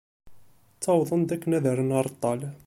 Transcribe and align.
Ttawwḍen-d 0.75 1.29
akken 1.35 1.51
ad 1.57 1.65
rren 1.75 1.95
areṭṭal. 1.97 2.39